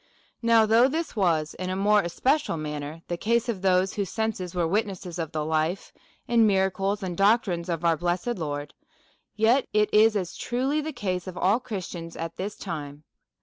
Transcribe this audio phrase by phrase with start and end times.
[0.41, 4.55] Now, though this was in a more especial manner the case of those whose senses
[4.55, 5.93] were witnesses of the life,
[6.27, 8.73] and miracles, and doctrines of our blessed Lord;
[9.35, 13.03] yet it is truly the case of all Christians at this time.